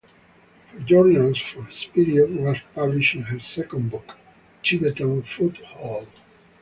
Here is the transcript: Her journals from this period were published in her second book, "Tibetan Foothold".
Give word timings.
Her 0.71 0.79
journals 0.79 1.37
from 1.37 1.65
this 1.65 1.85
period 1.85 2.35
were 2.35 2.59
published 2.73 3.13
in 3.13 3.21
her 3.21 3.39
second 3.39 3.91
book, 3.91 4.17
"Tibetan 4.63 5.21
Foothold". 5.21 6.07